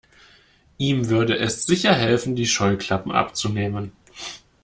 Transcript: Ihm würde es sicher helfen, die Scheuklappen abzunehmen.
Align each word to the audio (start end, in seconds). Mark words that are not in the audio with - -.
Ihm 0.79 1.09
würde 1.09 1.37
es 1.37 1.67
sicher 1.67 1.93
helfen, 1.93 2.35
die 2.35 2.47
Scheuklappen 2.47 3.11
abzunehmen. 3.11 3.91